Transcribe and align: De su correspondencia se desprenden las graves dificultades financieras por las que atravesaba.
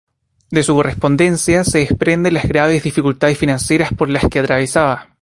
De 0.49 0.63
su 0.63 0.73
correspondencia 0.73 1.63
se 1.63 1.77
desprenden 1.77 2.33
las 2.33 2.45
graves 2.47 2.81
dificultades 2.81 3.37
financieras 3.37 3.93
por 3.93 4.09
las 4.09 4.27
que 4.29 4.39
atravesaba. 4.39 5.09